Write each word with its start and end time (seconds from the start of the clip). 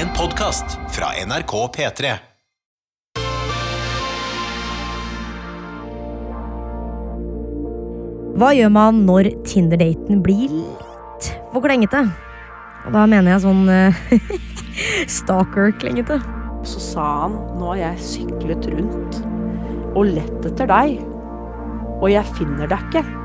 En 0.00 0.08
podkast 0.16 0.64
fra 0.88 1.10
NRK 1.26 1.50
P3. 1.76 2.10
Hva 8.40 8.48
gjør 8.56 8.72
man 8.72 9.02
når 9.04 9.28
Tinder-daten 9.44 10.22
blir 10.24 10.48
litt 10.54 11.28
for 11.50 11.60
klengete? 11.66 12.00
Og 12.86 12.96
da 12.96 13.04
mener 13.12 13.34
jeg 13.34 13.44
sånn 13.44 13.68
eh, 13.68 14.00
stalker-klengete. 15.20 16.16
Så 16.64 16.80
sa 16.80 17.12
han, 17.26 17.36
nå 17.60 17.74
har 17.74 17.82
jeg 17.84 18.04
syklet 18.08 18.72
rundt 18.72 19.20
og 19.90 20.14
lett 20.14 20.48
etter 20.48 20.72
deg, 20.72 20.96
og 22.00 22.08
jeg 22.08 22.38
finner 22.40 22.72
deg 22.72 22.88
ikke. 22.88 23.19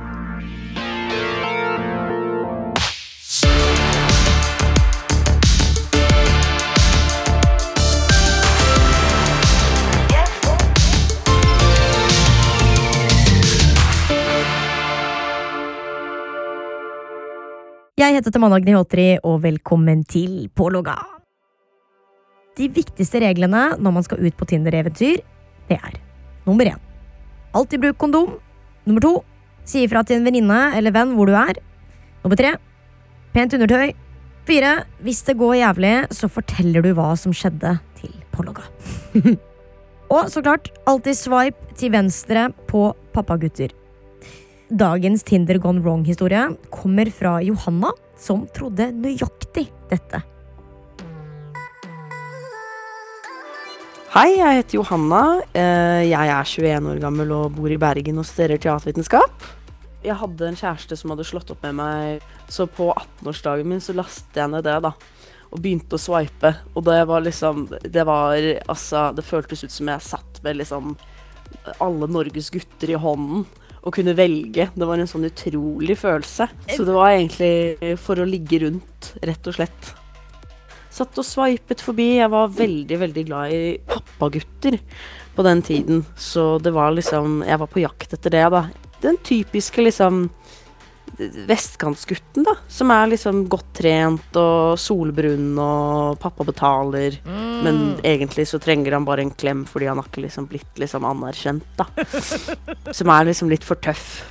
Jeg 17.95 18.11
heter 18.11 18.33
Tamanna 18.35 18.57
Gnihotri, 18.59 19.21
og 19.23 19.37
velkommen 19.45 20.01
til 20.03 20.49
Pålogga. 20.51 20.97
De 22.59 22.65
viktigste 22.67 23.21
reglene 23.23 23.69
når 23.79 23.93
man 23.95 24.03
skal 24.03 24.19
ut 24.19 24.35
på 24.35 24.47
Tinder-eventyr, 24.49 25.21
det 25.69 25.77
er 25.77 25.93
nummer 26.43 26.67
én. 26.73 26.81
Alltid 27.55 27.79
bruk 27.85 27.95
kondom. 28.03 28.33
Nummer 28.83 29.05
to. 29.05 29.13
Si 29.63 29.85
ifra 29.85 30.01
til 30.03 30.19
en 30.19 30.27
venninne 30.27 30.57
eller 30.75 30.91
venn 30.91 31.13
hvor 31.15 31.31
du 31.31 31.37
er. 31.39 31.61
Nummer 32.25 32.35
tre. 32.35 32.51
Pent 33.31 33.55
undertøy. 33.55 33.95
Fire. 34.43 34.73
Hvis 34.99 35.23
det 35.29 35.37
går 35.39 35.55
jævlig, 35.61 35.95
så 36.11 36.27
forteller 36.27 36.83
du 36.83 36.91
hva 36.99 37.13
som 37.15 37.31
skjedde 37.31 37.77
til 38.01 38.11
Pålogga. 38.35 38.67
og 40.17 40.27
så 40.35 40.43
klart, 40.43 40.67
alltid 40.83 41.15
swipe 41.15 41.79
til 41.79 41.95
venstre 41.95 42.49
på 42.67 42.89
pappagutter. 43.15 43.71
Dagens 44.69 45.23
Tinder 45.23 45.59
gone 45.61 45.81
wrong-historie 45.83 46.55
kommer 46.73 47.09
fra 47.13 47.37
Johanna, 47.45 47.91
som 48.17 48.47
trodde 48.55 48.87
nøyaktig 48.97 49.67
dette. 49.91 50.21
Hei, 54.15 54.29
jeg 54.39 54.61
heter 54.61 54.77
Johanna. 54.79 55.41
Eh, 55.53 56.07
Jeg 56.09 56.29
er 56.31 56.47
21 56.47 56.87
år 56.89 57.01
gammel 57.03 57.31
og 57.35 57.51
bor 57.57 57.69
i 57.69 57.77
Bergen 57.77 58.17
og 58.17 58.25
studerer 58.25 58.57
teatervitenskap. 58.57 59.43
Jeg 60.05 60.15
hadde 60.15 60.47
en 60.47 60.55
kjæreste 60.57 60.97
som 60.97 61.11
hadde 61.11 61.25
slått 61.27 61.51
opp 61.51 61.61
med 61.65 61.75
meg, 61.75 62.23
så 62.49 62.65
på 62.65 62.93
18-årsdagen 62.93 63.65
min 63.67 63.81
så 63.83 63.93
lastet 63.93 64.33
jeg 64.39 64.49
ned 64.49 64.63
det, 64.63 64.79
da. 64.81 64.93
Og 65.51 65.61
begynte 65.61 65.97
å 65.97 66.01
swipe. 66.01 66.55
Og 66.73 66.85
det 66.85 67.05
var 67.05 67.21
liksom 67.21 67.67
Det 67.83 68.03
var 68.05 68.33
altså 68.67 69.13
Det 69.15 69.23
føltes 69.23 69.63
ut 69.63 69.71
som 69.71 69.87
jeg 69.87 70.01
satt 70.01 70.41
med 70.43 70.57
liksom 70.57 70.95
alle 71.79 72.07
Norges 72.07 72.49
gutter 72.49 72.89
i 72.89 72.97
hånden 72.99 73.45
og 73.85 73.93
kunne 73.93 74.15
velge. 74.17 74.69
Det 74.73 74.87
var 74.89 74.99
en 74.99 75.09
sånn 75.09 75.27
utrolig 75.27 75.97
følelse. 76.01 76.47
Så 76.73 76.85
det 76.87 76.95
var 76.95 77.13
egentlig 77.13 77.93
for 78.01 78.19
å 78.19 78.27
ligge 78.27 78.63
rundt, 78.65 79.11
rett 79.21 79.51
og 79.51 79.57
slett. 79.59 79.91
Satt 80.95 81.17
og 81.19 81.27
swipet 81.27 81.83
forbi. 81.83 82.15
Jeg 82.17 82.31
var 82.31 82.53
veldig, 82.55 82.97
veldig 83.01 83.25
glad 83.27 83.53
i 83.53 83.61
pappagutter 83.89 84.79
på 85.35 85.45
den 85.45 85.61
tiden. 85.65 86.05
Så 86.15 86.55
det 86.63 86.71
var 86.73 86.95
liksom 86.95 87.43
Jeg 87.45 87.59
var 87.59 87.67
på 87.67 87.83
jakt 87.83 88.15
etter 88.15 88.33
det, 88.33 88.45
da. 88.53 88.63
Den 89.03 89.19
typiske 89.21 89.83
liksom 89.83 90.29
vestkantsgutten, 91.49 92.45
da. 92.47 92.55
Som 92.67 92.91
er 92.93 93.09
liksom 93.11 93.45
godt 93.51 93.71
trent 93.79 94.37
og 94.39 94.77
solbrun 94.79 95.55
og 95.61 96.19
pappa 96.21 96.45
betaler. 96.47 97.19
Men 97.25 97.97
egentlig 98.03 98.47
så 98.49 98.59
trenger 98.61 98.97
han 98.97 99.07
bare 99.07 99.25
en 99.25 99.33
klem 99.35 99.65
fordi 99.69 99.89
han 99.89 100.01
har 100.01 100.09
ikke 100.09 100.25
liksom 100.27 100.47
blitt 100.51 100.81
liksom 100.81 101.07
anerkjent, 101.07 101.67
da. 101.79 101.89
Som 102.97 103.11
er 103.13 103.29
liksom 103.29 103.51
litt 103.51 103.65
for 103.65 103.79
tøff. 103.81 104.23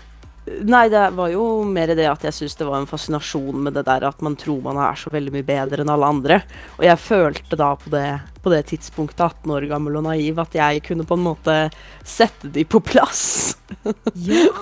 Nei, 0.45 0.91
det 0.93 1.07
var 1.17 1.31
jo 1.33 1.65
mer 1.65 1.95
det 1.97 2.05
at 2.05 2.25
jeg 2.27 2.37
syns 2.37 2.59
det 2.59 2.67
var 2.69 2.77
en 2.83 2.89
fascinasjon 2.89 3.63
med 3.65 3.79
det 3.79 3.87
der 3.87 4.05
at 4.11 4.21
man 4.25 4.37
tror 4.37 4.61
man 4.67 4.77
er 4.77 4.99
så 5.01 5.09
veldig 5.13 5.33
mye 5.33 5.47
bedre 5.49 5.85
enn 5.85 5.93
alle 5.93 6.11
andre. 6.17 6.41
Og 6.77 6.85
jeg 6.85 7.01
følte 7.01 7.57
da 7.57 7.71
på 7.81 7.93
det, 7.95 8.09
på 8.45 8.53
det 8.53 8.67
tidspunktet, 8.69 9.25
18 9.25 9.53
år 9.57 9.67
gammel 9.71 9.97
og 9.99 10.05
naiv, 10.05 10.39
at 10.43 10.55
jeg 10.59 10.83
kunne 10.85 11.07
på 11.09 11.17
en 11.17 11.25
måte 11.25 11.57
sette 12.05 12.51
de 12.53 12.67
på 12.69 12.83
plass. 12.85 13.57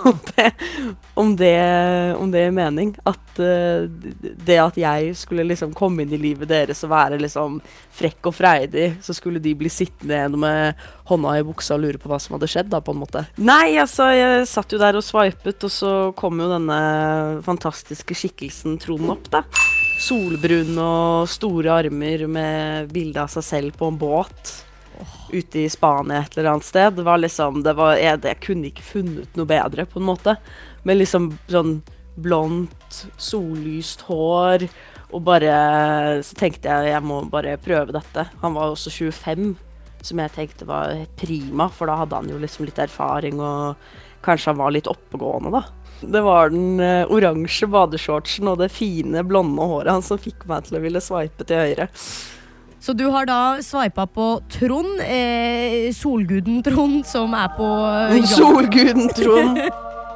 om, 0.05 0.19
det, 0.37 0.53
om, 1.15 1.37
det, 1.37 1.57
om 2.15 2.31
det 2.31 2.45
er 2.47 2.55
mening. 2.55 2.95
At 3.09 3.43
uh, 3.43 3.89
det 4.47 4.59
at 4.63 4.79
jeg 4.79 5.17
skulle 5.19 5.47
liksom 5.49 5.75
komme 5.77 6.05
inn 6.05 6.15
i 6.15 6.21
livet 6.23 6.51
deres 6.53 6.85
og 6.87 6.93
være 6.95 7.21
liksom 7.23 7.59
frekk 7.99 8.31
og 8.31 8.39
freidig, 8.39 8.89
så 9.03 9.17
skulle 9.17 9.43
de 9.43 9.57
bli 9.59 9.73
sittende 9.73 10.21
igjen 10.21 10.39
med 10.43 10.87
hånda 11.11 11.37
i 11.41 11.47
buksa 11.47 11.77
og 11.77 11.85
lure 11.85 12.01
på 12.01 12.11
hva 12.13 12.21
som 12.23 12.39
hadde 12.39 12.51
skjedd, 12.55 12.71
da, 12.73 12.83
på 12.85 12.95
en 12.95 13.03
måte. 13.03 13.27
Nei, 13.43 13.75
altså, 13.83 14.13
jeg 14.15 14.47
satt 14.51 14.73
jo 14.73 14.81
der 14.83 14.99
og 14.99 15.07
swipet, 15.07 15.67
og 15.67 15.75
så 15.75 15.95
kom 16.19 16.39
jo 16.43 16.51
denne 16.55 16.83
fantastiske 17.47 18.17
skikkelsen 18.17 18.79
Trond 18.83 19.11
opp, 19.19 19.33
da. 19.35 19.47
Solbrun 20.03 20.75
og 20.83 21.31
store 21.31 21.77
armer 21.85 22.25
med 22.27 22.91
bilde 22.91 23.23
av 23.23 23.31
seg 23.31 23.45
selv 23.47 23.77
på 23.79 23.93
en 23.93 23.99
båt 24.01 24.53
ute 25.31 25.63
i 25.63 25.69
Spania 25.71 26.25
et 26.25 26.37
eller 26.37 26.53
annet 26.53 26.67
sted. 26.67 26.97
Det 26.99 27.05
var 27.07 27.21
liksom 27.23 27.63
det 27.63 27.75
var, 27.79 27.95
jeg, 28.01 28.19
jeg 28.27 28.41
kunne 28.43 28.71
ikke 28.71 28.87
funnet 28.87 29.39
noe 29.39 29.49
bedre, 29.49 29.87
på 29.87 30.01
en 30.01 30.09
måte. 30.09 30.37
Med 30.83 30.99
liksom 30.99 31.31
sånn 31.51 31.77
blondt, 32.19 33.05
sollyst 33.17 34.05
hår. 34.09 34.67
Og 35.13 35.23
bare 35.27 36.23
Så 36.25 36.37
tenkte 36.39 36.71
jeg 36.71 36.95
jeg 36.95 37.05
må 37.05 37.23
bare 37.31 37.59
prøve 37.61 37.95
dette. 37.95 38.27
Han 38.43 38.57
var 38.57 38.73
også 38.73 38.91
25, 38.91 39.53
som 40.03 40.23
jeg 40.25 40.35
tenkte 40.35 40.69
var 40.69 40.97
prima, 41.21 41.69
for 41.71 41.87
da 41.87 42.01
hadde 42.03 42.19
han 42.19 42.33
jo 42.33 42.41
liksom 42.43 42.67
litt 42.67 42.81
erfaring, 42.83 43.39
og 43.39 43.77
kanskje 44.25 44.51
han 44.51 44.59
var 44.63 44.75
litt 44.75 44.91
oppegående, 44.91 45.53
da. 45.55 45.82
Det 46.03 46.23
var 46.25 46.51
den 46.53 46.81
eh, 46.83 47.09
oransje 47.13 47.69
badeshortsen 47.71 48.51
og 48.51 48.59
det 48.63 48.73
fine, 48.75 49.23
blonde 49.27 49.67
håret 49.71 49.93
hans 49.93 50.11
som 50.11 50.21
fikk 50.21 50.47
meg 50.51 50.67
til 50.67 50.79
å 50.79 50.83
ville 50.83 51.03
sveipe 51.03 51.47
til 51.47 51.63
høyre. 51.63 51.89
Så 52.83 52.97
du 52.99 53.05
har 53.15 53.29
da 53.31 53.61
sveipa 53.63 54.09
på 54.11 54.27
Trond, 54.51 54.99
eh, 55.07 55.93
solguden 55.95 56.65
Trond, 56.67 57.05
som 57.07 57.35
er 57.39 57.53
på 57.55 57.69
eh, 57.87 58.17
jobb. 58.19 58.33
Solguden 58.33 59.13
Trond. 59.15 59.61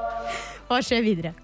Hva 0.66 0.80
skjer 0.82 1.04
videre? 1.06 1.34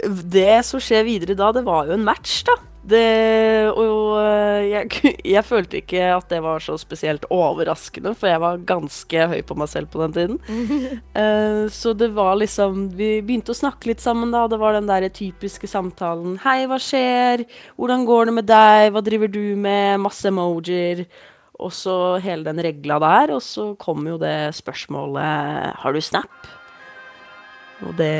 Det 0.00 0.60
som 0.64 0.80
skjer 0.80 1.02
videre 1.04 1.34
da, 1.36 1.50
det 1.52 1.64
var 1.66 1.90
jo 1.90 1.96
en 1.98 2.06
match, 2.06 2.44
da. 2.46 2.54
Det, 2.80 3.68
og 3.76 4.16
øh, 4.22 4.64
jeg, 4.70 5.16
jeg 5.36 5.42
følte 5.44 5.80
ikke 5.82 6.00
at 6.14 6.30
det 6.32 6.38
var 6.40 6.62
så 6.64 6.78
spesielt 6.80 7.26
overraskende, 7.28 8.14
for 8.16 8.30
jeg 8.30 8.40
var 8.40 8.62
ganske 8.66 9.26
høy 9.34 9.42
på 9.44 9.56
meg 9.60 9.68
selv 9.68 9.90
på 9.92 10.00
den 10.04 10.16
tiden. 10.16 10.40
Eh, 11.20 11.66
så 11.72 11.92
det 11.98 12.06
var 12.14 12.36
liksom 12.38 12.84
Vi 12.96 13.08
begynte 13.26 13.52
å 13.52 13.56
snakke 13.56 13.90
litt 13.90 14.00
sammen, 14.00 14.30
da. 14.32 14.44
Det 14.48 14.58
var 14.60 14.76
den 14.76 14.86
der 14.88 15.08
typiske 15.12 15.68
samtalen. 15.68 16.38
'Hei, 16.40 16.64
hva 16.70 16.78
skjer? 16.80 17.42
Hvordan 17.76 18.06
går 18.08 18.30
det 18.30 18.34
med 18.38 18.46
deg? 18.48 18.92
Hva 18.94 19.02
driver 19.04 19.28
du 19.28 19.42
med?' 19.58 20.00
Masse 20.00 20.30
emojier. 20.30 21.04
Og 21.60 21.74
så 21.76 21.96
hele 22.22 22.46
den 22.46 22.62
regla 22.64 23.00
der. 23.02 23.34
Og 23.36 23.42
så 23.44 23.74
kom 23.80 24.06
jo 24.06 24.16
det 24.22 24.54
spørsmålet 24.56 25.76
'Har 25.82 25.92
du 25.92 26.00
Snap?' 26.00 26.48
Og 27.84 27.96
det 27.96 28.14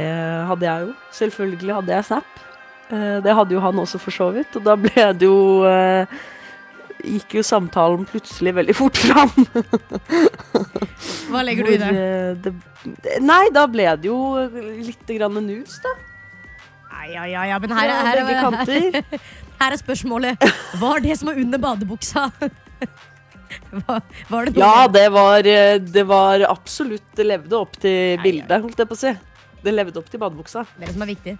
hadde 0.50 0.66
jeg 0.66 0.87
jo. 0.88 0.94
Selvfølgelig 1.12 1.75
hadde 1.75 1.94
jeg 1.94 2.04
Snap. 2.10 2.50
Eh, 2.91 3.17
Det 3.25 3.34
hadde 3.39 3.55
jo 3.56 3.61
han 3.65 3.78
også, 3.84 4.01
for 4.03 4.11
så 4.15 4.31
vidt. 4.34 4.56
Og 4.59 4.65
da 4.67 4.75
ble 4.77 5.06
det 5.15 5.27
jo 5.28 5.65
eh, 5.69 6.06
Gikk 7.01 7.39
jo 7.39 7.43
samtalen 7.47 8.03
plutselig 8.05 8.53
veldig 8.59 8.75
fort 8.77 8.99
fram. 9.01 9.31
Hva 11.31 11.41
legger 11.47 11.65
du 11.65 11.73
i 11.73 11.78
det? 11.81 11.91
Eh, 11.97 12.34
det? 12.45 13.15
Nei, 13.25 13.47
da 13.55 13.62
ble 13.73 13.87
det 14.03 14.11
jo 14.11 14.19
litt 14.84 15.09
grann 15.17 15.39
nus, 15.47 15.78
da. 15.84 15.95
Ja, 17.11 17.25
ja, 17.27 17.45
ja, 17.49 17.56
men 17.59 17.73
her, 17.73 17.89
ja, 17.89 17.95
er- 17.97 18.06
her, 18.06 18.19
begge 18.28 19.01
er- 19.01 19.22
her 19.62 19.72
er 19.75 19.81
spørsmålet. 19.81 20.45
Hva 20.78 20.93
er 20.99 21.07
det 21.07 21.17
som 21.19 21.31
er 21.33 21.41
under 21.43 21.59
badebuksa? 21.63 22.27
Var, 23.71 24.03
var 24.31 24.47
det 24.47 24.60
Ja, 24.60 24.86
det 24.91 25.09
var, 25.10 25.43
det 25.43 26.03
var 26.07 26.43
absolutt 26.47 27.03
Det 27.19 27.25
levde 27.27 27.57
opp 27.59 27.72
til 27.83 28.19
bildet, 28.22 28.63
holdt 28.63 28.78
jeg 28.78 28.86
på 28.91 28.95
å 28.95 29.01
si. 29.01 29.10
Det 29.65 29.72
levde 29.75 29.98
opp 29.98 30.07
til 30.10 30.22
badebuksa. 30.22 30.63
Det 30.77 30.84
er 30.84 30.91
det 30.91 30.95
som 30.95 31.03
er 31.07 31.10
viktig. 31.10 31.34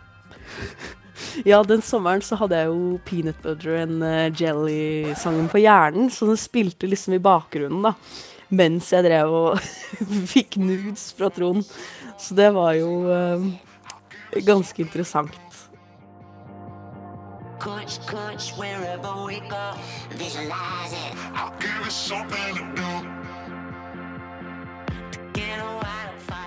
Ja, 1.51 1.63
den 1.67 1.83
sommeren 1.85 2.23
så 2.25 2.39
hadde 2.41 2.59
jeg 2.59 2.71
jo 2.71 2.99
Peanut 3.07 3.41
Butter 3.45 3.81
and 3.83 4.05
eh, 4.05 4.29
Jelly-sangen 4.37 5.49
på 5.53 5.63
hjernen, 5.63 6.11
så 6.13 6.29
den 6.31 6.41
spilte 6.41 6.91
liksom 6.91 7.17
i 7.17 7.23
bakgrunnen, 7.23 7.83
da. 7.91 7.95
Mens 8.51 8.91
jeg 8.91 9.07
drev 9.07 9.31
og 9.31 9.61
fikk 10.35 10.59
nudes 10.63 11.11
fra 11.17 11.31
Trond. 11.31 11.67
Så 12.21 12.35
det 12.37 12.51
var 12.57 12.75
jo 12.79 12.91
eh, 13.11 13.47
ganske 14.47 14.83
interessant. 14.83 15.39
Coach, 17.61 17.99
coach, 18.07 18.57
wherever 18.57 19.27
we 19.27 19.39
go, 19.51 19.75
visualize 20.17 20.95
it. 20.95 21.13
I'll 21.35 21.53
give 21.61 21.85
you 21.85 21.91
something 21.91 22.55
to 22.57 22.65
do. 22.75 23.30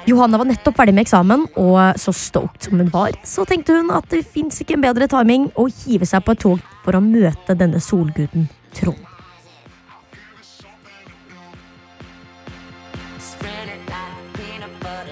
Johanna 0.03 0.35
var 0.37 0.49
nettopp 0.49 0.75
ferdig 0.75 0.91
med 0.97 1.05
eksamen, 1.05 1.45
og 1.55 1.95
så 2.01 2.11
stoked 2.11 2.65
som 2.65 2.81
hun 2.81 2.89
var, 2.91 3.15
så 3.23 3.45
tenkte 3.47 3.77
hun 3.77 3.91
at 3.95 4.09
det 4.11 4.25
fins 4.27 4.59
ikke 4.59 4.75
en 4.75 4.83
bedre 4.83 5.07
timing 5.07 5.45
å 5.55 5.69
hive 5.71 6.07
seg 6.09 6.25
på 6.25 6.35
et 6.35 6.41
tog 6.43 6.65
for 6.83 6.97
å 6.97 7.03
møte 7.03 7.55
denne 7.55 7.79
solguden 7.83 8.49
Trond. 8.75 8.99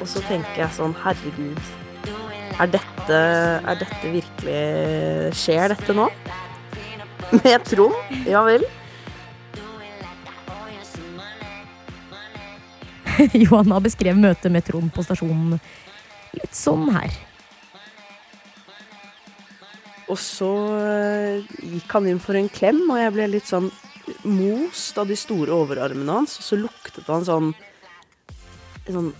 Og 0.01 0.09
så 0.09 0.23
tenker 0.25 0.65
jeg 0.65 0.75
sånn, 0.75 0.97
herregud. 1.05 1.71
Er 2.59 2.71
dette, 2.73 3.17
er 3.63 3.79
dette 3.79 4.11
virkelig 4.11 4.61
Skjer 5.39 5.71
dette 5.71 5.95
nå? 5.95 6.09
Med 7.37 7.63
Trond? 7.69 7.95
Ja 8.27 8.43
vel. 8.43 8.67
Johanna 13.43 13.81
beskrev 13.83 14.19
møtet 14.19 14.51
med 14.53 14.65
Trond 14.67 14.91
på 14.93 15.05
stasjonen 15.05 15.59
litt 16.37 16.55
sånn 16.55 16.87
her. 16.95 17.13
Og 20.11 20.19
så 20.19 20.51
eh, 20.75 21.57
gikk 21.63 21.93
han 21.95 22.09
inn 22.11 22.19
for 22.19 22.35
en 22.35 22.49
klem, 22.51 22.83
og 22.91 22.99
jeg 22.99 23.15
ble 23.15 23.27
litt 23.31 23.47
sånn 23.47 23.69
most 24.27 24.97
av 24.99 25.07
de 25.07 25.15
store 25.15 25.55
overarmene 25.55 26.19
hans. 26.19 26.35
Og 26.41 26.47
så 26.47 26.59
luktet 26.59 27.07
han 27.07 27.23
sånn 27.27 27.53
sånn, 28.89 29.11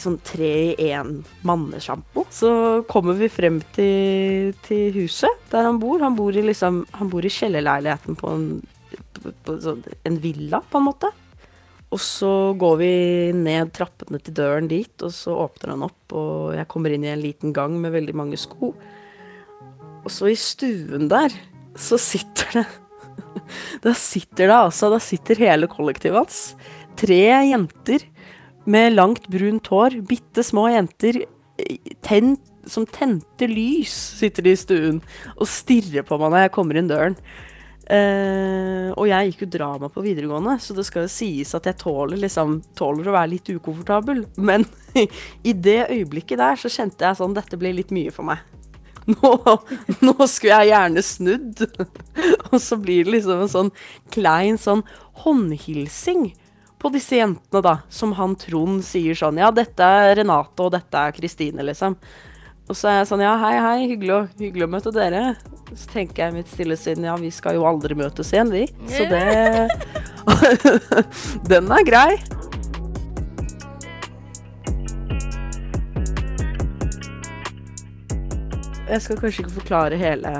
sånn 0.00 0.18
tre 0.26 0.52
i 0.72 0.90
én 0.90 1.20
mannesjampo. 1.46 2.26
Så 2.34 2.52
kommer 2.90 3.18
vi 3.20 3.30
frem 3.32 3.60
til, 3.76 4.52
til 4.66 4.90
huset 4.96 5.50
der 5.52 5.68
han 5.68 5.80
bor. 5.82 6.02
Han 6.02 6.18
bor 6.18 6.34
i, 6.34 6.44
liksom, 6.46 6.84
i 6.88 7.34
kjellerleiligheten 7.38 8.18
på 8.18 8.32
en, 8.32 8.48
på, 9.18 9.34
på, 9.44 9.58
sånn, 9.62 9.84
en 10.08 10.18
villa, 10.22 10.62
på 10.70 10.80
en 10.80 10.88
måte. 10.90 11.12
Og 11.92 12.00
så 12.00 12.30
går 12.56 12.76
vi 12.80 12.92
ned 13.36 13.72
trappene 13.76 14.20
til 14.24 14.36
døren 14.38 14.68
dit, 14.70 14.92
og 15.04 15.12
så 15.12 15.34
åpner 15.44 15.74
han 15.74 15.84
opp, 15.84 16.14
og 16.16 16.54
jeg 16.56 16.68
kommer 16.72 16.94
inn 16.94 17.04
i 17.04 17.12
en 17.12 17.20
liten 17.20 17.52
gang 17.56 17.74
med 17.80 17.92
veldig 17.92 18.14
mange 18.16 18.38
sko. 18.40 18.72
Og 20.02 20.08
så 20.10 20.30
i 20.32 20.38
stuen 20.38 21.10
der, 21.12 21.34
så 21.78 21.98
sitter 22.00 22.60
det 22.60 22.68
Da 23.84 23.92
sitter 23.96 24.48
det 24.48 24.56
altså, 24.56 24.88
da 24.92 24.98
sitter 25.02 25.40
hele 25.40 25.68
kollektivet 25.70 26.16
hans. 26.16 26.40
Tre 27.00 27.20
jenter 27.50 28.04
med 28.68 28.94
langt 28.94 29.28
brunt 29.32 29.68
hår, 29.72 29.98
bitte 30.08 30.44
små 30.46 30.68
jenter 30.72 31.22
tent, 32.06 32.40
som 32.70 32.86
tente 32.86 33.48
lys, 33.50 33.92
sitter 34.20 34.46
de 34.46 34.52
i 34.54 34.58
stuen 34.58 35.00
og 35.34 35.48
stirrer 35.50 36.04
på 36.06 36.18
meg 36.20 36.30
når 36.30 36.44
jeg 36.44 36.54
kommer 36.54 36.78
inn 36.78 36.90
døren. 36.90 37.16
Eh, 37.90 38.92
og 38.94 39.08
jeg 39.10 39.32
gikk 39.32 39.44
jo 39.44 39.50
drama 39.56 39.88
på 39.90 40.04
videregående, 40.04 40.54
så 40.62 40.74
det 40.76 40.84
skal 40.86 41.06
jo 41.06 41.12
sies 41.12 41.50
at 41.58 41.66
jeg 41.66 41.80
tåler, 41.80 42.20
liksom, 42.22 42.60
tåler 42.78 43.10
å 43.10 43.16
være 43.16 43.32
litt 43.34 43.50
ukomfortabel. 43.50 44.24
Men 44.38 44.66
i 45.48 45.52
det 45.52 45.80
øyeblikket 45.88 46.40
der 46.42 46.60
så 46.60 46.70
kjente 46.72 47.06
jeg 47.06 47.18
sånn 47.18 47.36
Dette 47.36 47.58
blir 47.58 47.74
litt 47.76 47.94
mye 47.94 48.14
for 48.14 48.28
meg. 48.30 48.42
Nå, 49.10 49.32
nå 49.98 50.12
skulle 50.30 50.60
jeg 50.60 50.70
gjerne 50.70 51.02
snudd. 51.02 51.64
Og 52.52 52.58
så 52.62 52.78
blir 52.78 53.02
det 53.06 53.16
liksom 53.16 53.42
en 53.42 53.50
sånn 53.50 53.72
klein 54.14 54.60
sånn 54.62 54.84
håndhilsing 55.24 56.28
på 56.82 56.90
disse 56.94 57.18
jentene, 57.18 57.62
da. 57.62 57.76
Som 57.90 58.14
han 58.18 58.36
Trond 58.38 58.82
sier 58.86 59.18
sånn 59.18 59.40
Ja, 59.42 59.50
dette 59.54 59.86
er 59.86 60.16
Renate, 60.20 60.54
og 60.62 60.70
dette 60.74 61.02
er 61.02 61.14
Kristine, 61.16 61.66
liksom. 61.66 61.98
Og 62.68 62.78
så 62.78 62.92
er 62.92 63.00
jeg 63.00 63.10
sånn 63.10 63.26
Ja, 63.26 63.34
hei, 63.42 63.56
hei, 63.58 63.76
hyggelig 63.90 64.22
hyggelig 64.38 64.68
å 64.68 64.72
møte 64.76 64.94
dere. 64.94 65.24
Så 65.74 65.88
tenker 65.92 66.24
jeg 66.24 66.32
i 66.32 66.36
mitt 66.40 66.50
stille 66.52 66.76
sinn 66.76 67.04
Ja, 67.06 67.16
vi 67.16 67.30
skal 67.32 67.56
jo 67.56 67.66
aldri 67.68 67.96
møtes 67.96 68.32
igjen, 68.34 68.52
vi. 68.52 68.66
Så 68.92 69.06
det 69.08 69.68
Den 71.50 71.70
er 71.72 71.84
grei. 71.86 72.10
Jeg 78.92 79.00
skal 79.00 79.16
kanskje 79.16 79.46
ikke 79.46 79.54
forklare 79.62 79.96
hele 79.96 80.32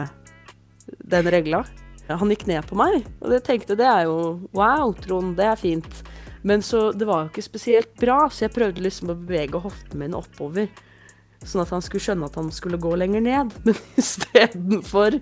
den 1.08 1.28
regla. 1.32 1.62
Han 2.10 2.28
gikk 2.32 2.44
ned 2.50 2.66
på 2.68 2.76
meg, 2.76 3.06
og 3.22 3.32
jeg 3.32 3.44
tenkte 3.46 3.76
det 3.78 3.86
er 3.88 4.04
jo 4.10 4.16
Wow, 4.52 4.92
Trond, 5.00 5.36
det 5.38 5.46
er 5.48 5.56
fint. 5.56 6.02
Men 6.44 6.60
så, 6.66 6.90
det 6.92 7.06
var 7.08 7.22
jo 7.22 7.30
ikke 7.30 7.44
spesielt 7.46 7.92
bra, 8.00 8.26
så 8.28 8.44
jeg 8.44 8.54
prøvde 8.56 8.82
liksom 8.84 9.12
å 9.12 9.16
bevege 9.16 9.60
hoftene 9.62 10.02
mine 10.02 10.18
oppover. 10.18 10.68
Sånn 11.42 11.64
at 11.64 11.72
han 11.74 11.82
skulle 11.84 12.04
skjønne 12.04 12.28
at 12.28 12.36
han 12.38 12.50
skulle 12.54 12.78
gå 12.80 12.92
lenger 12.98 13.24
ned. 13.24 13.54
Men 13.66 13.78
istedenfor 14.00 15.18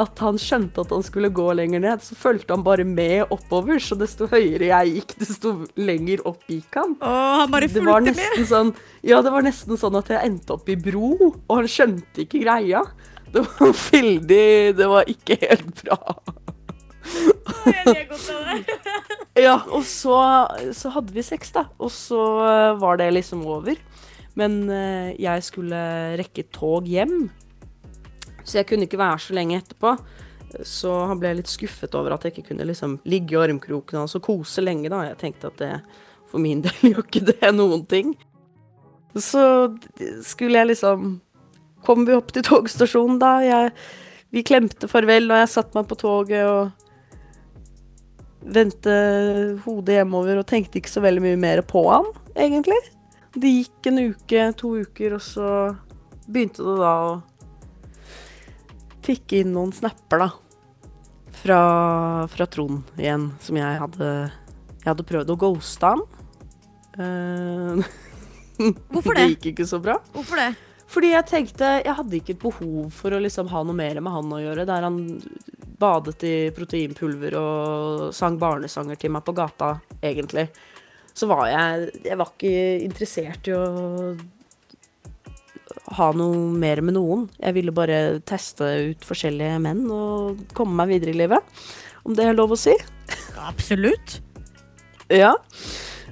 at 0.00 0.22
han 0.24 0.38
skjønte 0.40 0.84
at 0.84 0.94
han 0.94 1.04
skulle 1.06 1.30
gå 1.34 1.46
lenger 1.58 1.82
ned, 1.84 2.02
så 2.04 2.16
fulgte 2.18 2.56
han 2.56 2.64
bare 2.66 2.86
med 2.88 3.30
oppover. 3.34 3.80
Så 3.82 3.98
desto 4.00 4.28
høyere 4.30 4.70
jeg 4.70 4.96
gikk, 4.96 5.14
desto 5.22 5.54
lenger 5.80 6.24
opp 6.28 6.42
gikk 6.50 6.80
han. 6.80 6.96
Åh, 7.00 7.44
han 7.44 7.54
bare 7.54 7.70
fulgte 7.70 8.16
med? 8.16 8.42
sånn 8.48 8.74
Ja, 9.06 9.20
det 9.24 9.32
var 9.34 9.46
nesten 9.46 9.78
sånn 9.80 9.98
at 10.00 10.10
jeg 10.12 10.26
endte 10.26 10.56
opp 10.56 10.68
i 10.70 10.78
bro, 10.80 11.14
og 11.20 11.54
han 11.54 11.70
skjønte 11.70 12.24
ikke 12.26 12.44
greia. 12.44 12.84
Det 13.30 13.44
var 13.46 13.74
veldig 13.92 14.46
Det 14.74 14.86
var 14.90 15.10
ikke 15.10 15.36
helt 15.44 15.84
bra. 15.84 15.98
Ja, 19.38 19.60
og 19.70 19.84
så, 19.88 20.16
så 20.76 20.90
hadde 20.94 21.14
vi 21.14 21.22
sex, 21.24 21.52
da. 21.54 21.66
Og 21.80 21.92
så 21.94 22.18
eh, 22.44 22.72
var 22.80 22.98
det 23.00 23.10
liksom 23.14 23.44
over. 23.48 23.78
Men 24.40 24.62
eh, 24.72 25.12
jeg 25.20 25.44
skulle 25.44 25.82
rekke 26.20 26.46
tog 26.54 26.88
hjem, 26.88 27.28
så 28.40 28.60
jeg 28.60 28.70
kunne 28.70 28.88
ikke 28.88 29.00
være 29.00 29.20
så 29.26 29.36
lenge 29.36 29.60
etterpå. 29.60 29.94
Så 30.66 30.90
han 31.06 31.20
ble 31.20 31.36
litt 31.38 31.50
skuffet 31.50 31.94
over 31.94 32.16
at 32.16 32.24
jeg 32.26 32.34
ikke 32.34 32.48
kunne 32.50 32.66
liksom 32.66 32.98
ligge 33.08 33.36
i 33.36 33.42
armkroken 33.44 34.00
hans 34.00 34.16
og 34.18 34.24
kose 34.26 34.64
lenge. 34.64 34.90
da. 34.90 35.04
Jeg 35.10 35.20
tenkte 35.20 35.52
at 35.52 35.60
det 35.60 35.74
for 36.30 36.42
min 36.42 36.62
del 36.66 36.92
gjør 36.92 37.06
ikke 37.06 37.26
det 37.30 37.54
noen 37.54 37.84
ting. 37.90 38.14
Så 39.18 39.42
skulle 40.26 40.60
jeg 40.62 40.74
liksom 40.74 41.18
Kom 41.80 42.04
vi 42.04 42.12
opp 42.12 42.28
til 42.36 42.44
togstasjonen, 42.44 43.16
da. 43.16 43.38
Jeg, 43.40 43.70
vi 44.36 44.42
klemte 44.44 44.84
farvel, 44.84 45.30
og 45.32 45.38
jeg 45.40 45.48
satte 45.48 45.72
meg 45.78 45.86
på 45.88 45.96
toget 45.96 46.44
og 46.44 46.68
vendte 48.44 48.96
hodet 49.64 49.96
hjemover 49.96 50.42
og 50.42 50.44
tenkte 50.50 50.76
ikke 50.76 50.92
så 50.92 51.00
veldig 51.00 51.22
mye 51.24 51.38
mer 51.40 51.62
på 51.64 51.86
han, 51.88 52.04
egentlig. 52.36 52.76
Det 53.34 53.50
gikk 53.50 53.86
en 53.90 54.00
uke, 54.10 54.46
to 54.58 54.72
uker, 54.82 55.14
og 55.18 55.22
så 55.22 55.48
begynte 56.26 56.64
det 56.66 56.76
da 56.80 56.94
å 57.06 57.10
tikke 59.06 59.42
inn 59.42 59.52
noen 59.54 59.72
snapper, 59.74 60.24
da. 60.24 60.30
Fra, 61.40 61.60
fra 62.28 62.46
Trond 62.52 62.90
igjen, 63.00 63.30
som 63.40 63.56
jeg 63.56 63.78
hadde 63.80 64.08
Jeg 64.10 64.88
hadde 64.90 65.06
prøvd 65.08 65.30
å 65.32 65.36
ghoste 65.40 65.92
han. 65.94 66.02
Uh, 66.98 67.80
Hvorfor 68.90 69.14
det 69.16 69.22
det? 69.22 69.28
gikk 69.36 69.46
ikke 69.54 69.68
så 69.70 69.78
bra. 69.80 69.94
Hvorfor 70.12 70.42
det? 70.42 70.50
Fordi 70.90 71.12
jeg 71.12 71.26
tenkte 71.30 71.68
Jeg 71.84 71.94
hadde 71.96 72.18
ikke 72.18 72.34
et 72.34 72.42
behov 72.42 72.90
for 72.92 73.14
å 73.14 73.22
liksom 73.22 73.48
ha 73.52 73.62
noe 73.64 73.78
mer 73.78 74.02
med 74.02 74.12
han 74.12 74.34
å 74.36 74.40
gjøre. 74.42 74.66
Der 74.68 74.84
han 74.84 74.98
badet 75.80 76.26
i 76.28 76.34
proteinpulver 76.52 77.38
og 77.40 78.10
sang 78.12 78.36
barnesanger 78.40 78.98
til 79.00 79.14
meg 79.14 79.24
på 79.24 79.32
gata, 79.38 79.78
egentlig. 80.02 80.48
Så 81.20 81.28
var 81.28 81.48
jeg 81.50 81.90
Jeg 82.06 82.16
var 82.16 82.30
ikke 82.32 82.54
interessert 82.86 83.48
i 83.50 83.56
å 83.56 83.64
ha 85.90 86.06
noe 86.14 86.38
mer 86.54 86.80
med 86.86 86.94
noen. 86.94 87.24
Jeg 87.42 87.56
ville 87.56 87.74
bare 87.74 88.20
teste 88.26 88.66
ut 88.92 89.06
forskjellige 89.06 89.58
menn 89.62 89.82
og 89.90 90.38
komme 90.54 90.76
meg 90.78 90.92
videre 90.92 91.12
i 91.12 91.18
livet. 91.18 91.62
Om 92.06 92.14
det 92.14 92.28
er 92.28 92.36
lov 92.38 92.54
å 92.54 92.58
si. 92.58 92.76
Absolutt. 93.42 94.20
Ja. 95.10 95.32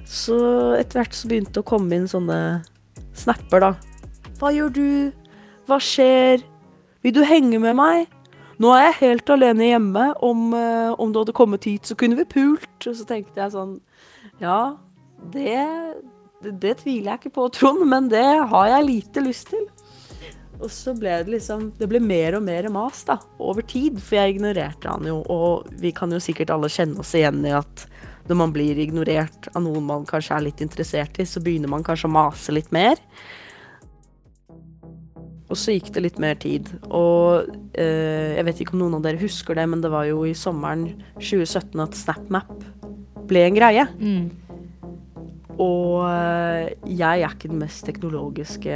Så 0.03 0.35
etter 0.75 0.99
hvert 0.99 1.15
så 1.15 1.29
begynte 1.31 1.55
det 1.55 1.63
å 1.63 1.69
komme 1.69 1.95
inn 1.95 2.09
sånne 2.11 2.39
snapper, 3.15 3.63
da. 3.63 3.71
Hva 4.39 4.51
gjør 4.55 4.75
du? 4.75 4.89
Hva 5.69 5.79
skjer? 5.83 6.43
Vil 7.05 7.15
du 7.15 7.23
henge 7.27 7.61
med 7.63 7.79
meg? 7.79 8.11
Nå 8.59 8.73
er 8.75 8.89
jeg 8.89 8.99
helt 9.05 9.31
alene 9.31 9.71
hjemme. 9.71 10.09
Om, 10.19 10.45
eh, 10.59 10.91
om 10.99 11.15
du 11.15 11.21
hadde 11.21 11.35
kommet 11.35 11.67
hit, 11.67 11.87
så 11.87 11.95
kunne 11.95 12.19
vi 12.19 12.27
pult. 12.27 12.67
Og 12.83 12.99
så 12.99 13.07
tenkte 13.07 13.39
jeg 13.39 13.55
sånn 13.55 13.79
Ja, 14.43 14.75
det, 15.33 15.57
det, 16.43 16.55
det 16.61 16.77
tviler 16.83 17.13
jeg 17.13 17.23
ikke 17.23 17.35
på, 17.39 17.49
Trond, 17.55 17.85
men 17.89 18.09
det 18.11 18.25
har 18.51 18.71
jeg 18.73 18.87
lite 18.87 19.25
lyst 19.25 19.51
til. 19.53 19.67
Og 20.59 20.67
så 20.73 20.91
ble 20.97 21.13
det 21.23 21.31
liksom 21.31 21.69
Det 21.79 21.87
ble 21.87 22.01
mer 22.03 22.35
og 22.35 22.43
mer 22.43 22.67
mas, 22.73 23.05
da. 23.07 23.15
Over 23.39 23.63
tid. 23.63 23.99
For 24.03 24.19
jeg 24.19 24.35
ignorerte 24.35 24.91
han 24.91 25.07
jo, 25.07 25.21
og 25.31 25.69
vi 25.79 25.93
kan 25.95 26.11
jo 26.11 26.21
sikkert 26.23 26.51
alle 26.55 26.71
kjenne 26.71 26.99
oss 26.99 27.15
igjen 27.15 27.41
i 27.47 27.55
at 27.55 27.87
når 28.29 28.37
man 28.37 28.51
blir 28.53 28.77
ignorert 28.77 29.47
av 29.55 29.63
noen 29.65 29.85
man 29.87 30.03
kanskje 30.05 30.35
er 30.35 30.43
litt 30.45 30.59
interessert 30.61 31.17
i, 31.17 31.25
så 31.25 31.41
begynner 31.41 31.71
man 31.71 31.85
kanskje 31.85 32.09
å 32.11 32.13
mase 32.13 32.53
litt 32.53 32.69
mer. 32.75 32.99
Og 35.49 35.57
så 35.57 35.73
gikk 35.73 35.89
det 35.95 36.03
litt 36.05 36.19
mer 36.21 36.37
tid. 36.37 36.69
Og 36.93 37.49
eh, 37.73 38.35
jeg 38.37 38.45
vet 38.45 38.61
ikke 38.61 38.75
om 38.75 38.83
noen 38.83 38.99
av 38.99 39.07
dere 39.07 39.21
husker 39.23 39.57
det, 39.57 39.65
men 39.71 39.81
det 39.81 39.89
var 39.89 40.05
jo 40.05 40.21
i 40.29 40.35
sommeren 40.37 40.91
2017 41.17 41.81
at 41.81 41.97
SnapMap 41.97 42.53
ble 43.29 43.47
en 43.47 43.57
greie. 43.57 43.87
Mm. 43.97 44.29
Og 45.59 46.05
eh, 46.07 46.69
jeg 46.87 47.23
er 47.23 47.33
ikke 47.33 47.51
den 47.51 47.59
mest 47.59 47.83
teknologiske 47.87 48.75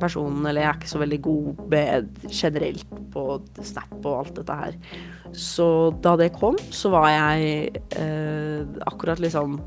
personen, 0.00 0.46
eller 0.46 0.64
jeg 0.64 0.70
er 0.70 0.78
ikke 0.80 0.92
så 0.94 1.02
veldig 1.02 1.18
god 1.26 1.64
med 1.74 2.22
generelt 2.30 2.94
på 3.12 3.24
Snap 3.60 3.98
og 3.98 4.14
alt 4.22 4.38
dette 4.40 4.60
her. 4.62 4.78
Så 5.36 5.66
da 6.04 6.14
det 6.16 6.32
kom, 6.38 6.56
så 6.72 6.92
var 6.94 7.10
jeg 7.12 7.82
eh, 8.00 8.64
akkurat 8.88 9.20
liksom 9.20 9.58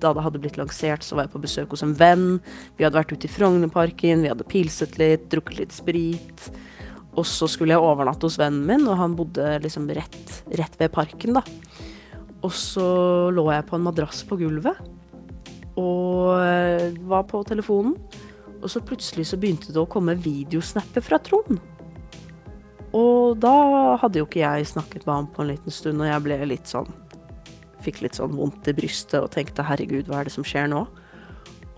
da 0.00 0.12
det 0.12 0.24
hadde 0.26 0.40
blitt 0.42 0.58
lansert, 0.60 1.04
så 1.04 1.16
var 1.16 1.26
jeg 1.26 1.34
på 1.34 1.42
besøk 1.44 1.72
hos 1.72 1.84
en 1.84 1.94
venn. 1.96 2.26
Vi 2.76 2.84
hadde 2.84 2.98
vært 2.98 3.14
ute 3.16 3.28
i 3.28 3.32
Frognerparken, 3.32 4.24
vi 4.24 4.32
hadde 4.32 4.48
pilset 4.48 4.98
litt, 5.00 5.28
drukket 5.32 5.60
litt 5.62 5.76
sprit. 5.76 6.48
Og 7.16 7.24
så 7.28 7.48
skulle 7.48 7.72
jeg 7.76 7.84
overnatte 7.84 8.28
hos 8.28 8.36
vennen 8.40 8.66
min, 8.68 8.84
og 8.88 9.00
han 9.00 9.16
bodde 9.16 9.56
liksom 9.64 9.88
rett, 9.96 10.40
rett 10.60 10.76
ved 10.80 10.92
parken, 10.92 11.38
da. 11.38 11.44
Og 12.44 12.52
så 12.52 12.86
lå 13.32 13.46
jeg 13.52 13.66
på 13.68 13.78
en 13.78 13.86
madrass 13.86 14.22
på 14.28 14.38
gulvet 14.40 14.78
og 15.76 16.40
eh, 16.40 16.92
var 17.08 17.26
på 17.28 17.42
telefonen. 17.48 17.96
Og 18.62 18.70
så 18.72 18.80
plutselig 18.80 19.28
så 19.28 19.38
begynte 19.40 19.72
det 19.72 19.80
å 19.82 19.88
komme 19.90 20.16
videosnapper 20.18 21.04
fra 21.04 21.20
Trond. 21.22 21.60
Og 22.96 23.36
da 23.42 23.56
hadde 24.00 24.22
jo 24.22 24.28
ikke 24.28 24.40
jeg 24.40 24.70
snakket 24.70 25.04
med 25.04 25.14
ham 25.14 25.26
på 25.32 25.44
en 25.44 25.50
liten 25.52 25.74
stund, 25.74 26.00
og 26.00 26.08
jeg 26.08 26.24
ble 26.24 26.38
litt 26.48 26.70
sånn 26.70 26.88
Fikk 27.84 28.00
litt 28.02 28.16
sånn 28.18 28.32
vondt 28.34 28.66
i 28.66 28.72
brystet 28.74 29.20
og 29.20 29.28
tenkte 29.30 29.62
herregud, 29.62 30.08
hva 30.08 30.18
er 30.18 30.26
det 30.26 30.32
som 30.34 30.42
skjer 30.46 30.64
nå? 30.72 30.80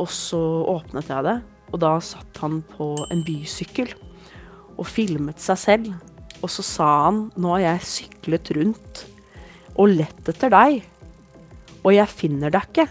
Og 0.01 0.07
så 0.09 0.39
åpnet 0.71 1.11
jeg 1.11 1.27
det, 1.27 1.35
og 1.69 1.83
da 1.83 1.91
satt 2.01 2.39
han 2.41 2.63
på 2.71 2.87
en 3.13 3.25
bysykkel 3.27 3.91
og 4.79 4.87
filmet 4.89 5.43
seg 5.43 5.61
selv. 5.61 5.91
Og 6.39 6.49
så 6.55 6.65
sa 6.65 6.87
han 7.09 7.19
nå 7.37 7.51
har 7.57 7.65
jeg 7.67 7.91
syklet 7.91 8.55
rundt 8.57 9.03
og 9.79 9.95
lett 9.95 10.29
etter 10.31 10.51
deg, 10.53 10.83
og 11.85 11.95
jeg 11.95 12.11
finner 12.11 12.51
deg 12.53 12.67
ikke. 12.69 12.89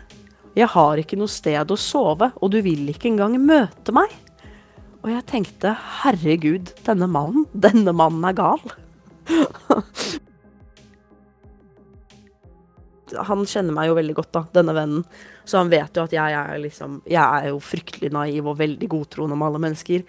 Jeg 0.57 0.71
har 0.73 0.97
ikke 0.97 1.19
noe 1.19 1.29
sted 1.29 1.69
å 1.69 1.77
sove, 1.77 2.31
og 2.41 2.51
du 2.53 2.61
vil 2.65 2.87
ikke 2.89 3.11
engang 3.11 3.35
møte 3.43 3.93
meg. 3.93 4.09
Og 5.03 5.11
jeg 5.11 5.27
tenkte 5.29 5.75
herregud, 6.01 6.71
denne 6.87 7.07
mannen, 7.11 7.45
denne 7.53 7.93
mannen 7.95 8.25
er 8.25 8.35
gal. 8.39 8.63
han 13.29 13.45
kjenner 13.47 13.75
meg 13.75 13.87
jo 13.89 13.97
veldig 13.97 14.15
godt, 14.17 14.31
da, 14.33 14.41
denne 14.57 14.73
vennen. 14.75 15.05
Så 15.47 15.61
han 15.61 15.71
vet 15.71 15.95
jo 15.95 16.03
at 16.03 16.13
jeg 16.15 16.33
er 16.35 16.57
liksom 16.59 17.01
Jeg 17.07 17.23
er 17.23 17.45
jo 17.53 17.59
fryktelig 17.63 18.11
naiv 18.11 18.49
og 18.51 18.57
veldig 18.59 18.89
godtroende 18.91 19.37
med 19.37 19.47
alle 19.47 19.63
mennesker. 19.63 20.03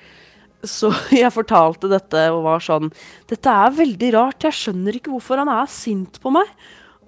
Så 0.67 0.91
jeg 1.15 1.31
fortalte 1.35 1.91
dette 1.91 2.25
og 2.35 2.45
var 2.49 2.63
sånn 2.65 2.91
Dette 3.31 3.53
er 3.53 3.77
veldig 3.77 4.13
rart, 4.17 4.47
jeg 4.47 4.57
skjønner 4.59 4.99
ikke 4.99 5.13
hvorfor 5.15 5.43
han 5.43 5.51
er 5.53 5.71
sint 5.71 6.21
på 6.23 6.33
meg. 6.35 6.49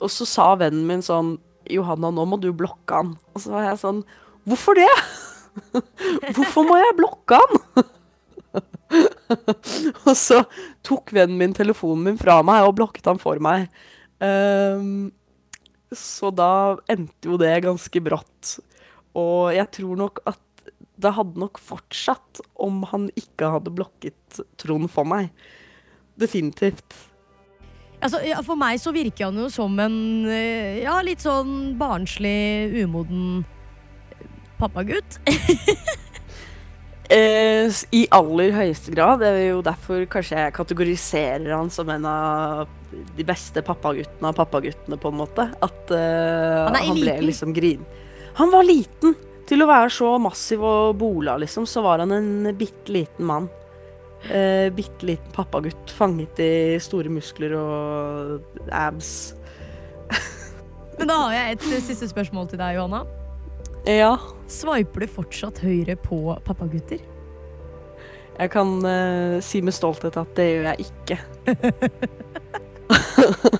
Og 0.00 0.12
så 0.12 0.26
sa 0.28 0.52
vennen 0.60 0.86
min 0.88 1.04
sånn 1.04 1.36
Johanna, 1.70 2.10
nå 2.14 2.24
må 2.26 2.38
du 2.40 2.50
blokke 2.56 3.02
han. 3.02 3.14
Og 3.34 3.42
så 3.42 3.54
var 3.54 3.68
jeg 3.68 3.82
sånn 3.82 4.04
Hvorfor 4.48 4.78
det? 4.78 4.90
Hvorfor 6.36 6.64
må 6.66 6.78
jeg 6.80 6.96
blokke 6.98 7.40
han? 7.42 7.86
og 10.08 10.14
så 10.18 10.40
tok 10.86 11.12
vennen 11.14 11.38
min 11.38 11.54
telefonen 11.54 12.08
min 12.08 12.18
fra 12.18 12.40
meg 12.46 12.66
og 12.66 12.76
blokket 12.80 13.10
han 13.10 13.20
for 13.22 13.38
meg. 13.42 13.68
Um, 14.18 15.10
så 15.94 16.30
da 16.34 16.78
endte 16.90 17.30
jo 17.30 17.38
det 17.40 17.52
ganske 17.66 18.02
brått. 18.02 18.56
Og 19.18 19.50
jeg 19.54 19.66
tror 19.74 19.98
nok 19.98 20.22
at 20.30 20.40
det 21.00 21.14
hadde 21.16 21.40
nok 21.40 21.60
fortsatt 21.62 22.42
om 22.60 22.82
han 22.90 23.08
ikke 23.18 23.50
hadde 23.56 23.72
blokket 23.74 24.42
Trond 24.60 24.90
for 24.92 25.08
meg. 25.08 25.30
Definitivt. 26.20 26.96
Altså, 28.00 28.22
ja, 28.24 28.40
for 28.44 28.56
meg 28.56 28.80
så 28.80 28.92
virker 28.96 29.28
han 29.28 29.40
jo 29.42 29.48
som 29.52 29.74
en 29.82 29.96
eh, 30.28 30.80
ja, 30.84 30.96
litt 31.04 31.20
sånn 31.24 31.74
barnslig, 31.80 32.72
umoden 32.84 33.42
pappagutt. 34.60 35.20
Eh, 37.10 37.66
I 37.90 38.04
aller 38.14 38.52
høyeste 38.54 38.92
grad. 38.94 39.18
Det 39.18 39.30
er 39.34 39.48
jo 39.48 39.62
derfor 39.66 40.04
kanskje 40.12 40.44
jeg 40.44 40.54
kategoriserer 40.54 41.56
han 41.56 41.66
som 41.74 41.88
en 41.90 42.04
av 42.06 42.68
de 43.16 43.26
beste 43.26 43.64
pappaguttene 43.66 44.30
av 44.30 44.36
pappaguttene, 44.38 44.94
på 44.94 45.10
en 45.10 45.18
måte. 45.18 45.48
At 45.58 45.90
eh, 45.90 46.68
Han 46.68 46.78
han 46.78 47.00
ble 47.00 47.16
liksom 47.26 47.50
grin. 47.56 47.82
Han 48.38 48.54
var 48.54 48.62
liten. 48.62 49.16
Til 49.50 49.64
å 49.64 49.66
være 49.66 49.90
så 49.90 50.12
massiv 50.22 50.62
og 50.62 50.92
bola, 51.00 51.34
liksom, 51.42 51.64
så 51.66 51.82
var 51.82 52.04
han 52.04 52.14
en 52.14 52.52
bitte 52.54 52.92
liten 52.94 53.26
mann. 53.26 53.48
Eh, 54.30 54.68
bitte 54.70 55.08
liten 55.08 55.32
pappagutt 55.34 55.90
fanget 55.96 56.38
i 56.44 56.52
store 56.82 57.10
muskler 57.10 57.56
og 57.58 58.60
abs. 58.70 59.32
Men 61.00 61.10
da 61.10 61.16
har 61.24 61.34
jeg 61.34 61.56
et 61.56 61.66
siste 61.88 62.10
spørsmål 62.12 62.52
til 62.52 62.62
deg, 62.62 62.76
Johanna. 62.78 63.02
Ja. 63.88 64.12
Sveiper 64.50 65.02
du 65.02 65.10
fortsatt 65.10 65.58
høyre 65.64 65.96
på 65.98 66.20
pappagutter? 66.46 67.02
Jeg 68.40 68.52
kan 68.54 68.78
eh, 68.86 69.40
si 69.44 69.64
med 69.66 69.74
stolthet 69.74 70.14
at 70.20 70.30
det 70.38 70.46
gjør 70.46 70.70
jeg 70.70 70.86
ikke. 70.86 71.18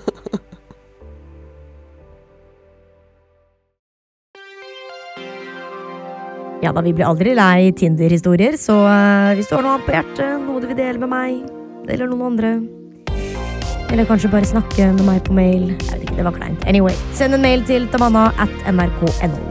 Ja 6.61 6.69
da, 6.69 6.83
vi 6.85 6.93
blir 6.93 7.07
aldri 7.09 7.33
lei 7.33 7.71
Tinder-historier, 7.73 8.53
så 8.61 8.75
eh, 8.85 9.31
hvis 9.37 9.49
du 9.49 9.55
har 9.57 9.65
noe 9.65 9.77
annet 9.79 9.87
på 9.87 9.95
hjertet, 9.95 10.43
noe 10.45 10.61
du 10.61 10.67
vil 10.69 10.77
dele 10.77 11.01
med 11.01 11.09
meg 11.09 11.89
eller 11.89 12.11
noen 12.11 12.35
andre 12.35 12.51
Eller 13.91 14.05
kanskje 14.07 14.29
bare 14.31 14.47
snakke 14.47 14.91
med 14.93 15.03
meg 15.03 15.23
på 15.25 15.33
mail. 15.35 15.71
Jeg 15.73 15.97
vet 15.97 16.05
ikke, 16.05 16.19
det 16.21 16.27
var 16.29 16.37
kleint. 16.37 16.67
Anyway, 16.69 16.95
send 17.17 17.35
en 17.35 17.43
mail 17.43 17.65
til 17.67 17.89
tamanna 17.91 18.29
at 18.39 18.53
nrk.no. 18.71 19.50